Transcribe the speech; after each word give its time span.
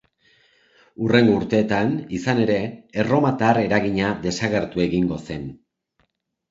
Hurrengo 1.03 1.35
urteetan, 1.41 1.93
izan 2.21 2.41
ere, 2.47 2.57
erromatar 3.05 3.63
eragina 3.69 4.13
desagertu 4.27 4.89
egingo 4.91 5.23
zen. 5.31 5.51